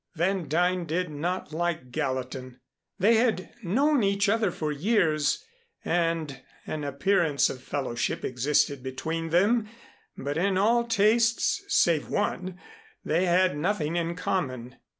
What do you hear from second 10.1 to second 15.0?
but in all tastes save one they had nothing in common.